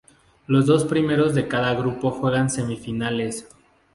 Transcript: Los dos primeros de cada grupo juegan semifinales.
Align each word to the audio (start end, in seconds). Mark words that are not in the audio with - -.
Los 0.47 0.65
dos 0.65 0.85
primeros 0.85 1.35
de 1.35 1.47
cada 1.47 1.75
grupo 1.75 2.09
juegan 2.09 2.49
semifinales. 2.49 3.47